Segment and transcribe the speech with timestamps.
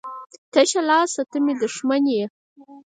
[0.53, 2.25] تشه لاسه ته مي دښمن يي.